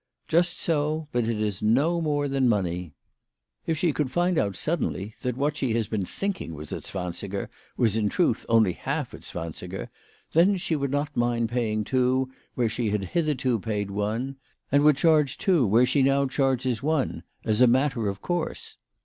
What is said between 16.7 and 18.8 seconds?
now charges one, as a matter of course.